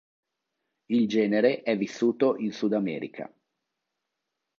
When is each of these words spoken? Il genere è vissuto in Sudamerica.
Il 0.87 1.07
genere 1.07 1.61
è 1.61 1.77
vissuto 1.77 2.35
in 2.37 2.51
Sudamerica. 2.53 3.31